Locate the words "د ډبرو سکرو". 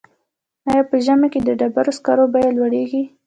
1.47-2.25